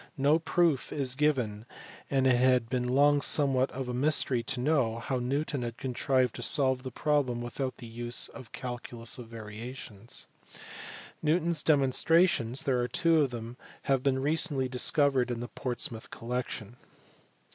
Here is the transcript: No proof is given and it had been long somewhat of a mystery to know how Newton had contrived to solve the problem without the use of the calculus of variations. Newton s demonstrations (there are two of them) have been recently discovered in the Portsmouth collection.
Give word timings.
No 0.17 0.39
proof 0.39 0.91
is 0.91 1.13
given 1.13 1.67
and 2.09 2.25
it 2.25 2.35
had 2.35 2.71
been 2.71 2.87
long 2.89 3.21
somewhat 3.21 3.69
of 3.69 3.87
a 3.87 3.93
mystery 3.93 4.41
to 4.41 4.59
know 4.59 4.97
how 4.97 5.19
Newton 5.19 5.61
had 5.61 5.77
contrived 5.77 6.33
to 6.33 6.41
solve 6.41 6.81
the 6.81 6.89
problem 6.89 7.39
without 7.39 7.77
the 7.77 7.85
use 7.85 8.27
of 8.29 8.45
the 8.45 8.49
calculus 8.57 9.19
of 9.19 9.27
variations. 9.27 10.25
Newton 11.21 11.51
s 11.51 11.61
demonstrations 11.61 12.63
(there 12.63 12.79
are 12.81 12.87
two 12.87 13.21
of 13.21 13.29
them) 13.29 13.57
have 13.83 14.01
been 14.01 14.17
recently 14.17 14.67
discovered 14.67 15.29
in 15.29 15.39
the 15.39 15.47
Portsmouth 15.49 16.09
collection. 16.09 16.77